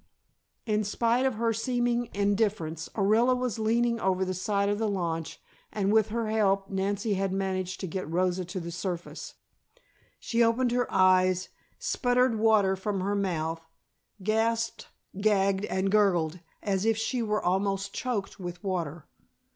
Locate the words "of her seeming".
1.27-2.09